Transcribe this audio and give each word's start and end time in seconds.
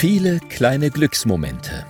Viele 0.00 0.38
kleine 0.48 0.90
Glücksmomente. 0.90 1.84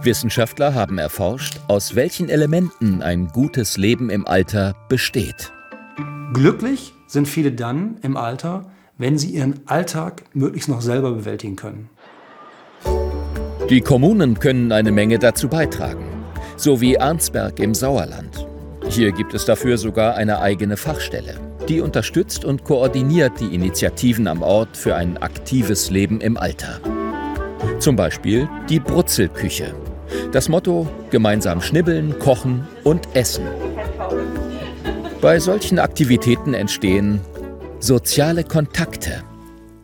Wissenschaftler 0.00 0.72
haben 0.72 0.96
erforscht, 0.96 1.60
aus 1.68 1.94
welchen 1.96 2.30
Elementen 2.30 3.02
ein 3.02 3.28
gutes 3.28 3.76
Leben 3.76 4.08
im 4.08 4.26
Alter 4.26 4.74
besteht. 4.88 5.52
Glücklich 6.32 6.94
sind 7.06 7.28
viele 7.28 7.52
dann 7.52 7.98
im 8.00 8.16
Alter, 8.16 8.70
wenn 8.96 9.18
sie 9.18 9.28
ihren 9.28 9.60
Alltag 9.66 10.22
möglichst 10.32 10.70
noch 10.70 10.80
selber 10.80 11.12
bewältigen 11.12 11.56
können. 11.56 11.90
Die 13.68 13.82
Kommunen 13.82 14.40
können 14.40 14.72
eine 14.72 14.90
Menge 14.90 15.18
dazu 15.18 15.48
beitragen, 15.48 16.06
so 16.56 16.80
wie 16.80 16.98
Arnsberg 16.98 17.60
im 17.60 17.74
Sauerland. 17.74 18.46
Hier 18.88 19.12
gibt 19.12 19.34
es 19.34 19.44
dafür 19.44 19.76
sogar 19.76 20.14
eine 20.14 20.40
eigene 20.40 20.78
Fachstelle. 20.78 21.47
Die 21.68 21.82
unterstützt 21.82 22.46
und 22.46 22.64
koordiniert 22.64 23.40
die 23.40 23.54
Initiativen 23.54 24.26
am 24.26 24.42
Ort 24.42 24.74
für 24.74 24.96
ein 24.96 25.18
aktives 25.18 25.90
Leben 25.90 26.22
im 26.22 26.38
Alter. 26.38 26.80
Zum 27.78 27.94
Beispiel 27.94 28.48
die 28.70 28.80
Brutzelküche. 28.80 29.74
Das 30.32 30.48
Motto: 30.48 30.88
gemeinsam 31.10 31.60
schnibbeln, 31.60 32.18
kochen 32.18 32.66
und 32.84 33.14
essen. 33.14 33.44
Bei 35.20 35.38
solchen 35.38 35.78
Aktivitäten 35.78 36.54
entstehen 36.54 37.20
soziale 37.80 38.44
Kontakte. 38.44 39.22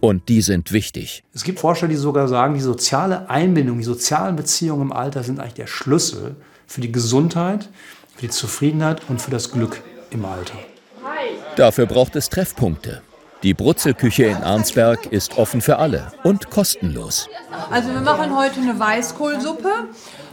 Und 0.00 0.28
die 0.28 0.40
sind 0.40 0.72
wichtig. 0.72 1.22
Es 1.34 1.44
gibt 1.44 1.60
Forscher, 1.60 1.88
die 1.88 1.96
sogar 1.96 2.28
sagen, 2.28 2.54
die 2.54 2.60
soziale 2.60 3.28
Einbindung, 3.28 3.78
die 3.78 3.84
sozialen 3.84 4.36
Beziehungen 4.36 4.82
im 4.82 4.92
Alter 4.92 5.22
sind 5.22 5.38
eigentlich 5.38 5.54
der 5.54 5.66
Schlüssel 5.66 6.36
für 6.66 6.80
die 6.80 6.92
Gesundheit, 6.92 7.68
für 8.14 8.22
die 8.22 8.30
Zufriedenheit 8.30 9.02
und 9.08 9.20
für 9.20 9.30
das 9.30 9.50
Glück 9.50 9.82
im 10.10 10.24
Alter. 10.24 10.54
Dafür 11.56 11.86
braucht 11.86 12.16
es 12.16 12.28
Treffpunkte. 12.30 13.02
Die 13.44 13.54
Brutzelküche 13.54 14.24
in 14.24 14.38
Arnsberg 14.38 15.06
ist 15.06 15.36
offen 15.36 15.60
für 15.60 15.78
alle 15.78 16.12
und 16.24 16.50
kostenlos. 16.50 17.28
Also 17.70 17.90
wir 17.92 18.00
machen 18.00 18.34
heute 18.36 18.60
eine 18.60 18.78
Weißkohlsuppe. 18.78 19.70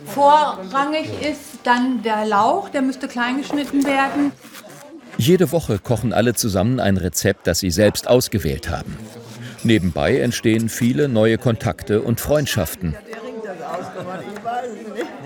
Vorrangig 0.05 1.09
ist 1.21 1.59
dann 1.63 2.01
der 2.03 2.25
Lauch, 2.25 2.69
der 2.69 2.81
müsste 2.81 3.07
klein 3.07 3.37
geschnitten 3.37 3.85
werden. 3.85 4.31
Jede 5.17 5.51
Woche 5.51 5.77
kochen 5.77 6.13
alle 6.13 6.33
zusammen 6.33 6.79
ein 6.79 6.97
Rezept, 6.97 7.45
das 7.45 7.59
sie 7.59 7.69
selbst 7.69 8.07
ausgewählt 8.07 8.69
haben. 8.69 8.97
Nebenbei 9.63 10.19
entstehen 10.19 10.69
viele 10.69 11.07
neue 11.07 11.37
Kontakte 11.37 12.01
und 12.01 12.19
Freundschaften. 12.19 12.95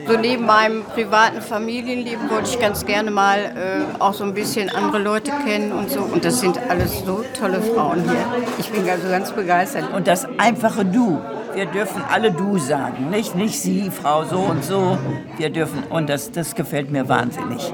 So 0.07 0.17
neben 0.17 0.45
meinem 0.45 0.83
privaten 0.83 1.41
Familienleben 1.41 2.29
wollte 2.29 2.49
ich 2.51 2.59
ganz 2.59 2.85
gerne 2.85 3.09
mal 3.09 3.39
äh, 3.39 4.01
auch 4.01 4.13
so 4.13 4.23
ein 4.23 4.35
bisschen 4.35 4.69
andere 4.69 4.99
Leute 4.99 5.31
kennen 5.45 5.71
und 5.71 5.89
so. 5.89 6.01
Und 6.01 6.23
das 6.23 6.39
sind 6.41 6.59
alles 6.69 7.03
so 7.05 7.23
tolle 7.39 7.59
Frauen 7.61 8.03
hier. 8.03 8.25
Ich 8.59 8.69
bin 8.69 8.87
also 8.87 9.07
ganz 9.09 9.31
begeistert. 9.31 9.91
Und 9.93 10.07
das 10.07 10.27
einfache 10.37 10.85
Du. 10.85 11.19
Wir 11.55 11.65
dürfen 11.65 12.03
alle 12.11 12.31
Du 12.31 12.59
sagen, 12.59 13.09
nicht, 13.09 13.35
nicht 13.35 13.59
Sie, 13.59 13.89
Frau 13.89 14.25
so 14.25 14.39
und 14.39 14.63
so. 14.63 14.97
Wir 15.37 15.49
dürfen, 15.49 15.83
und 15.89 16.07
das, 16.07 16.31
das 16.31 16.53
gefällt 16.53 16.91
mir 16.91 17.09
wahnsinnig. 17.09 17.73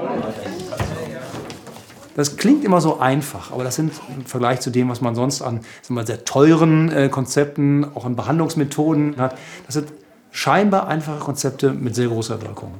Das 2.14 2.36
klingt 2.36 2.64
immer 2.64 2.80
so 2.80 3.00
einfach, 3.00 3.52
aber 3.52 3.64
das 3.64 3.76
sind 3.76 3.92
im 4.16 4.26
Vergleich 4.26 4.60
zu 4.60 4.70
dem, 4.70 4.88
was 4.88 5.00
man 5.00 5.14
sonst 5.14 5.42
an 5.42 5.60
mal, 5.88 6.06
sehr 6.06 6.24
teuren 6.24 6.90
äh, 6.92 7.08
Konzepten, 7.08 7.86
auch 7.94 8.04
an 8.04 8.16
Behandlungsmethoden 8.16 9.16
hat, 9.16 9.36
das 9.66 9.74
sind 9.74 9.88
scheinbar 10.32 10.88
einfache 10.88 11.20
Konzepte 11.20 11.72
mit 11.72 11.94
sehr 11.94 12.08
großer 12.08 12.42
Wirkung. 12.42 12.74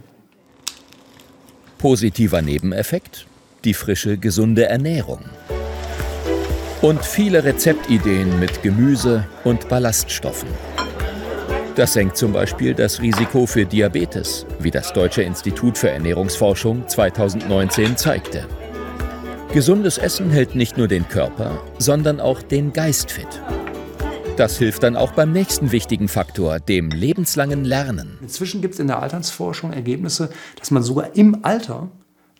Positiver 1.78 2.42
Nebeneffekt? 2.42 3.27
Die 3.64 3.75
frische, 3.75 4.19
gesunde 4.19 4.67
Ernährung. 4.67 5.20
Und 6.80 7.05
viele 7.05 7.45
Rezeptideen 7.45 8.41
mit 8.41 8.62
Gemüse 8.62 9.25
und 9.45 9.69
Ballaststoffen. 9.69 10.48
Das 11.77 11.92
senkt 11.92 12.17
zum 12.17 12.33
Beispiel 12.33 12.75
das 12.75 13.00
Risiko 13.00 13.47
für 13.47 13.64
Diabetes, 13.64 14.47
wie 14.58 14.70
das 14.70 14.92
Deutsche 14.92 15.23
Institut 15.23 15.78
für 15.78 15.91
Ernährungsforschung 15.91 16.89
2019 16.89 17.96
zeigte. 17.96 18.46
Gesundes 19.52 19.98
Essen 19.98 20.30
hält 20.30 20.55
nicht 20.55 20.77
nur 20.77 20.89
den 20.89 21.08
Körper, 21.08 21.62
sondern 21.79 22.20
auch 22.20 22.42
den 22.42 22.73
Geist 22.73 23.11
fit. 23.11 23.29
Das 24.36 24.56
hilft 24.56 24.82
dann 24.82 24.96
auch 24.96 25.12
beim 25.12 25.30
nächsten 25.30 25.72
wichtigen 25.72 26.08
Faktor, 26.08 26.58
dem 26.58 26.88
lebenslangen 26.88 27.64
Lernen. 27.66 28.18
Inzwischen 28.22 28.62
gibt 28.62 28.74
es 28.74 28.80
in 28.80 28.86
der 28.86 29.02
Altersforschung 29.02 29.74
Ergebnisse, 29.74 30.30
dass 30.58 30.70
man 30.70 30.82
sogar 30.82 31.14
im 31.16 31.44
Alter 31.44 31.88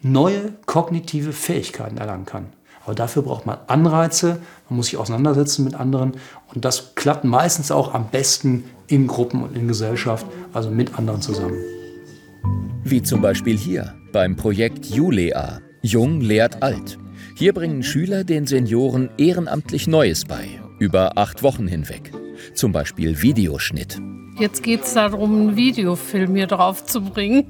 neue 0.00 0.54
kognitive 0.64 1.32
Fähigkeiten 1.32 1.98
erlangen 1.98 2.25
kann. 2.25 2.47
Aber 2.84 2.94
dafür 2.94 3.22
braucht 3.22 3.47
man 3.47 3.58
Anreize, 3.66 4.38
man 4.69 4.78
muss 4.78 4.86
sich 4.86 4.97
auseinandersetzen 4.97 5.64
mit 5.64 5.75
anderen 5.75 6.14
und 6.53 6.64
das 6.64 6.94
klappt 6.94 7.25
meistens 7.25 7.70
auch 7.70 7.92
am 7.92 8.09
besten 8.09 8.64
in 8.88 9.06
Gruppen 9.06 9.42
und 9.42 9.54
in 9.56 9.69
Gesellschaft, 9.69 10.26
also 10.53 10.70
mit 10.70 10.98
anderen 10.98 11.20
zusammen. 11.20 11.59
Wie 12.84 13.03
zum 13.03 13.20
Beispiel 13.20 13.56
hier 13.56 13.94
beim 14.12 14.34
Projekt 14.34 14.86
Julea. 14.86 15.60
Jung 15.82 16.20
lehrt 16.20 16.62
alt. 16.62 16.98
Hier 17.36 17.53
bringen 17.53 17.82
Schüler 17.82 18.24
den 18.24 18.47
Senioren 18.47 19.10
ehrenamtlich 19.19 19.86
Neues 19.86 20.24
bei 20.24 20.62
über 20.82 21.16
acht 21.16 21.44
Wochen 21.44 21.69
hinweg. 21.69 22.10
Zum 22.54 22.72
Beispiel 22.72 23.22
Videoschnitt. 23.22 24.00
Jetzt 24.37 24.65
geht 24.65 24.82
es 24.82 24.94
darum, 24.94 25.32
einen 25.32 25.56
Videofilm 25.56 26.34
hier 26.34 26.48
drauf 26.48 26.84
zu 26.84 27.00
bringen. 27.03 27.47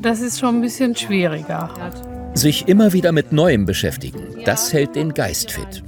Das 0.00 0.20
ist 0.20 0.40
schon 0.40 0.56
ein 0.56 0.60
bisschen 0.62 0.96
schwieriger. 0.96 1.68
Sich 2.32 2.68
immer 2.68 2.94
wieder 2.94 3.12
mit 3.12 3.32
Neuem 3.32 3.66
beschäftigen, 3.66 4.20
das 4.46 4.72
hält 4.72 4.96
den 4.96 5.12
Geist 5.12 5.50
fit. 5.50 5.82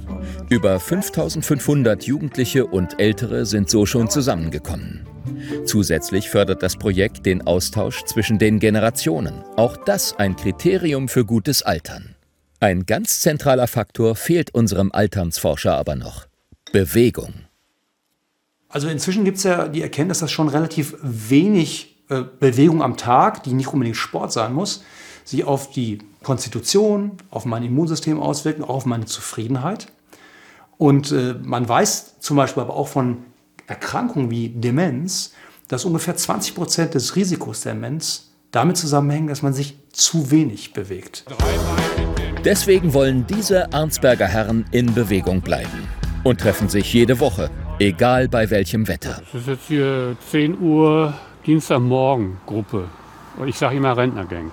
Über 0.49 0.79
5500 0.79 2.03
Jugendliche 2.03 2.67
und 2.67 2.99
Ältere 2.99 3.47
sind 3.47 3.71
so 3.71 3.87
schon 3.87 4.07
zusammengekommen. 4.09 5.07
Zusätzlich 5.65 6.29
fördert 6.29 6.61
das 6.61 6.75
Projekt 6.75 7.25
den 7.25 7.47
Austausch 7.47 8.03
zwischen 8.03 8.37
den 8.37 8.59
Generationen. 8.59 9.33
Auch 9.55 9.77
das 9.77 10.15
ein 10.19 10.35
Kriterium 10.35 11.07
für 11.07 11.25
gutes 11.25 11.63
Altern. 11.63 12.12
Ein 12.63 12.85
ganz 12.85 13.19
zentraler 13.19 13.67
Faktor 13.67 14.15
fehlt 14.15 14.55
unserem 14.55 14.93
Alternsforscher 14.93 15.75
aber 15.75 15.97
noch. 15.97 16.27
Bewegung. 16.71 17.33
Also 18.69 18.87
inzwischen 18.87 19.25
gibt 19.25 19.35
es 19.35 19.43
ja 19.43 19.67
die 19.67 19.81
Erkenntnis, 19.81 20.19
dass 20.19 20.31
schon 20.31 20.47
relativ 20.47 20.95
wenig 21.01 22.05
äh, 22.07 22.21
Bewegung 22.39 22.81
am 22.81 22.95
Tag, 22.95 23.43
die 23.43 23.51
nicht 23.51 23.67
unbedingt 23.67 23.97
Sport 23.97 24.31
sein 24.31 24.53
muss, 24.53 24.85
sich 25.25 25.43
auf 25.43 25.71
die 25.71 25.97
Konstitution, 26.23 27.17
auf 27.31 27.43
mein 27.43 27.63
Immunsystem 27.63 28.17
auswirken, 28.21 28.63
auch 28.63 28.75
auf 28.75 28.85
meine 28.85 29.07
Zufriedenheit. 29.07 29.87
Und 30.77 31.11
äh, 31.11 31.35
man 31.43 31.67
weiß 31.67 32.21
zum 32.21 32.37
Beispiel 32.37 32.63
aber 32.63 32.77
auch 32.77 32.87
von 32.87 33.25
Erkrankungen 33.67 34.31
wie 34.31 34.47
Demenz, 34.47 35.33
dass 35.67 35.83
ungefähr 35.83 36.15
20 36.15 36.55
Prozent 36.55 36.93
des 36.93 37.17
Risikos 37.17 37.59
der 37.59 37.73
Demenz 37.73 38.29
damit 38.51 38.77
zusammenhängen, 38.77 39.27
dass 39.27 39.41
man 39.41 39.51
sich 39.51 39.77
zu 39.91 40.31
wenig 40.31 40.71
bewegt. 40.71 41.25
Deswegen 42.45 42.93
wollen 42.93 43.25
diese 43.25 43.71
Arnsberger 43.71 44.27
Herren 44.27 44.65
in 44.71 44.93
Bewegung 44.93 45.39
bleiben 45.39 45.87
und 46.25 46.41
treffen 46.41 46.67
sich 46.67 46.91
jede 46.93 47.21
Woche, 47.21 47.49
egal 47.79 48.27
bei 48.27 48.49
welchem 48.49 48.89
Wetter. 48.89 49.21
Es 49.29 49.41
ist 49.41 49.47
jetzt 49.47 49.67
hier 49.69 50.17
10 50.29 50.59
Uhr 50.59 51.13
Dienstagmorgen 51.45 52.39
Gruppe. 52.45 52.89
Ich 53.45 53.57
sage 53.57 53.77
immer 53.77 53.95
Rentnergang. 53.95 54.51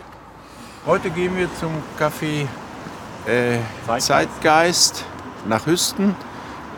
Heute 0.87 1.11
gehen 1.11 1.37
wir 1.37 1.49
zum 1.59 1.71
Café 1.99 2.47
äh, 3.27 3.59
Zeitgeist 3.99 5.05
nach 5.49 5.67
Hüsten. 5.67 6.15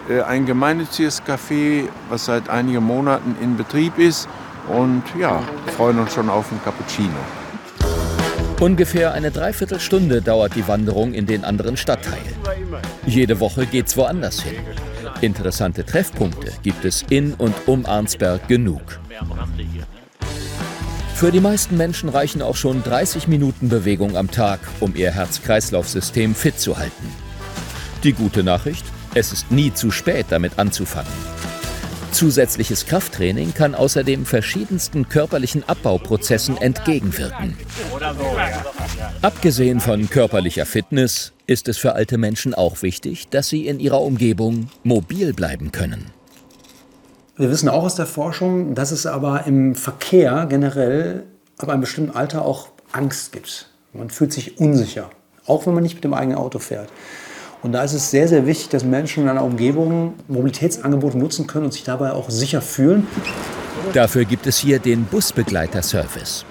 Äh, 0.08 0.22
ein 0.22 0.46
gemeinnütziges 0.46 1.22
Café, 1.22 1.88
was 2.08 2.24
seit 2.24 2.48
einigen 2.48 2.82
Monaten 2.82 3.36
in 3.42 3.58
Betrieb 3.58 3.98
ist. 3.98 4.30
Und 4.66 5.02
ja, 5.18 5.42
freuen 5.76 5.98
uns 5.98 6.14
schon 6.14 6.30
auf 6.30 6.50
einen 6.50 6.62
Cappuccino. 6.64 7.41
Ungefähr 8.62 9.12
eine 9.12 9.32
Dreiviertelstunde 9.32 10.22
dauert 10.22 10.54
die 10.54 10.68
Wanderung 10.68 11.14
in 11.14 11.26
den 11.26 11.42
anderen 11.44 11.76
Stadtteil. 11.76 12.22
Jede 13.04 13.40
Woche 13.40 13.66
geht's 13.66 13.96
woanders 13.96 14.40
hin. 14.40 14.54
Interessante 15.20 15.84
Treffpunkte 15.84 16.52
gibt 16.62 16.84
es 16.84 17.04
in 17.10 17.34
und 17.34 17.56
um 17.66 17.86
Arnsberg 17.86 18.46
genug. 18.46 19.00
Für 21.16 21.32
die 21.32 21.40
meisten 21.40 21.76
Menschen 21.76 22.08
reichen 22.08 22.40
auch 22.40 22.54
schon 22.54 22.84
30 22.84 23.26
Minuten 23.26 23.68
Bewegung 23.68 24.16
am 24.16 24.30
Tag, 24.30 24.60
um 24.78 24.94
ihr 24.94 25.10
Herz-Kreislauf-System 25.10 26.36
fit 26.36 26.60
zu 26.60 26.78
halten. 26.78 27.08
Die 28.04 28.12
gute 28.12 28.44
Nachricht, 28.44 28.84
es 29.14 29.32
ist 29.32 29.50
nie 29.50 29.74
zu 29.74 29.90
spät, 29.90 30.26
damit 30.30 30.60
anzufangen. 30.60 31.10
Zusätzliches 32.12 32.86
Krafttraining 32.86 33.54
kann 33.54 33.74
außerdem 33.74 34.26
verschiedensten 34.26 35.08
körperlichen 35.08 35.66
Abbauprozessen 35.68 36.56
entgegenwirken. 36.58 37.56
Abgesehen 39.22 39.80
von 39.80 40.08
körperlicher 40.10 40.66
Fitness 40.66 41.32
ist 41.46 41.68
es 41.68 41.78
für 41.78 41.94
alte 41.94 42.18
Menschen 42.18 42.54
auch 42.54 42.82
wichtig, 42.82 43.28
dass 43.28 43.48
sie 43.48 43.66
in 43.66 43.80
ihrer 43.80 44.02
Umgebung 44.02 44.68
mobil 44.84 45.32
bleiben 45.32 45.72
können. 45.72 46.06
Wir 47.36 47.50
wissen 47.50 47.68
auch 47.68 47.82
aus 47.82 47.94
der 47.94 48.06
Forschung, 48.06 48.74
dass 48.74 48.92
es 48.92 49.06
aber 49.06 49.46
im 49.46 49.74
Verkehr 49.74 50.46
generell 50.48 51.24
ab 51.56 51.70
einem 51.70 51.80
bestimmten 51.80 52.14
Alter 52.14 52.44
auch 52.44 52.68
Angst 52.92 53.32
gibt. 53.32 53.70
Man 53.94 54.10
fühlt 54.10 54.32
sich 54.32 54.58
unsicher, 54.58 55.10
auch 55.46 55.66
wenn 55.66 55.74
man 55.74 55.82
nicht 55.82 55.94
mit 55.94 56.04
dem 56.04 56.14
eigenen 56.14 56.36
Auto 56.36 56.58
fährt. 56.58 56.90
Und 57.62 57.72
da 57.72 57.84
ist 57.84 57.92
es 57.92 58.10
sehr, 58.10 58.26
sehr 58.26 58.44
wichtig, 58.44 58.70
dass 58.70 58.84
Menschen 58.84 59.22
in 59.22 59.28
einer 59.28 59.44
Umgebung 59.44 60.14
Mobilitätsangebote 60.26 61.16
nutzen 61.16 61.46
können 61.46 61.66
und 61.66 61.72
sich 61.72 61.84
dabei 61.84 62.12
auch 62.12 62.28
sicher 62.28 62.60
fühlen. 62.60 63.06
Dafür 63.92 64.24
gibt 64.24 64.46
es 64.46 64.58
hier 64.58 64.80
den 64.80 65.04
Busbegleiter-Service. 65.04 66.44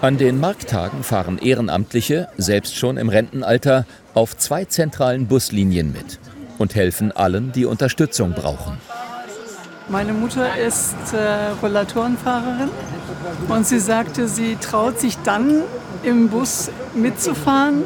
An 0.00 0.16
den 0.16 0.40
Markttagen 0.40 1.02
fahren 1.02 1.38
Ehrenamtliche, 1.38 2.28
selbst 2.38 2.76
schon 2.76 2.96
im 2.96 3.10
Rentenalter, 3.10 3.86
auf 4.14 4.36
zwei 4.36 4.64
zentralen 4.64 5.26
Buslinien 5.26 5.92
mit 5.92 6.18
und 6.58 6.74
helfen 6.74 7.12
allen, 7.12 7.52
die 7.52 7.66
Unterstützung 7.66 8.32
brauchen. 8.32 8.78
Meine 9.88 10.14
Mutter 10.14 10.56
ist 10.56 10.94
äh, 11.12 11.50
Rollatorenfahrerin 11.62 12.70
und 13.48 13.66
sie 13.66 13.78
sagte, 13.78 14.28
sie 14.28 14.56
traut 14.56 14.98
sich 14.98 15.18
dann 15.24 15.62
im 16.02 16.28
Bus 16.28 16.70
mitzufahren, 16.94 17.82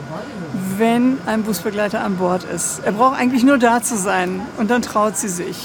wenn 0.79 1.19
ein 1.27 1.43
Busbegleiter 1.43 2.01
an 2.01 2.17
Bord 2.17 2.45
ist. 2.45 2.81
Er 2.85 2.93
braucht 2.93 3.19
eigentlich 3.19 3.43
nur 3.43 3.59
da 3.59 3.83
zu 3.83 3.97
sein 3.97 4.41
und 4.57 4.71
dann 4.71 4.83
traut 4.83 5.17
sie 5.17 5.29
sich. 5.29 5.57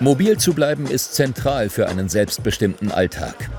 Mobil 0.00 0.36
zu 0.36 0.52
bleiben 0.52 0.86
ist 0.86 1.14
zentral 1.14 1.68
für 1.68 1.88
einen 1.88 2.08
selbstbestimmten 2.08 2.90
Alltag. 2.90 3.50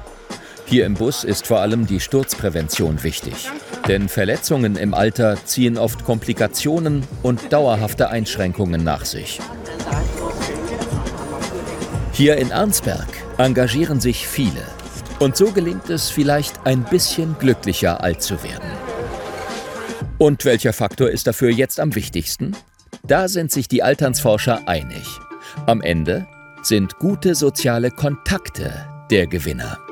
Hier 0.66 0.86
im 0.86 0.96
Bus 0.96 1.24
ist 1.24 1.48
vor 1.48 1.60
allem 1.60 1.88
die 1.88 2.00
Sturzprävention 2.00 3.04
wichtig. 3.04 3.50
Denn 3.88 4.10
Verletzungen 4.10 4.76
im 4.76 4.94
Alter 4.94 5.38
ziehen 5.46 5.78
oft 5.78 6.06
Komplikationen 6.06 7.04
und 7.22 7.52
dauerhafte 7.52 8.10
Einschränkungen 8.10 8.84
nach 8.84 9.06
sich. 9.06 9.40
Hier 12.12 12.38
in 12.38 12.52
Arnsberg 12.52 13.08
engagieren 13.38 14.00
sich 14.00 14.28
viele. 14.28 14.64
Und 15.20 15.38
so 15.38 15.52
gelingt 15.52 15.90
es 15.90 16.10
vielleicht 16.10 16.66
ein 16.66 16.84
bisschen 16.84 17.38
glücklicher 17.40 18.02
alt 18.02 18.22
zu 18.22 18.44
werden. 18.44 18.93
Und 20.24 20.46
welcher 20.46 20.72
Faktor 20.72 21.10
ist 21.10 21.28
dafür 21.28 21.50
jetzt 21.50 21.82
am 21.82 21.96
wichtigsten? 21.96 22.56
Da 23.06 23.28
sind 23.28 23.52
sich 23.52 23.68
die 23.68 23.84
Alternsforscher 23.84 24.70
einig. 24.70 25.04
Am 25.66 25.82
Ende 25.82 26.26
sind 26.62 26.98
gute 26.98 27.36
soziale 27.36 27.92
Kontakte 27.92 28.88
der 29.12 29.28
Gewinner. 29.28 29.83